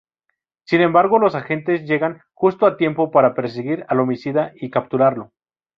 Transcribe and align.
Sin 0.63 0.81
embargo 0.81 1.19
los 1.19 1.35
agentes 1.35 1.83
llegan 1.85 2.23
justo 2.33 2.65
a 2.65 2.75
tiempo 2.75 3.11
para 3.11 3.35
perseguir 3.35 3.85
al 3.87 3.99
homicida 3.99 4.51
y 4.55 4.71
capturarlo. 4.71 5.29